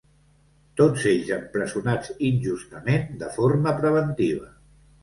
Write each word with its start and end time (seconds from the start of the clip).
Tots 0.79 1.03
ells 1.11 1.29
empresonats 1.35 2.11
injustament 2.31 3.07
de 3.25 3.31
forma 3.39 3.79
preventiva. 3.85 4.53